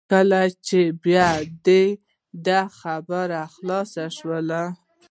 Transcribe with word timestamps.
کله 0.09 0.41
چې 0.67 0.79
بیا 1.03 1.27
د 1.65 1.67
ده 2.45 2.59
خبره 2.79 3.41
خلاصه 3.55 4.05
شول. 4.17 4.49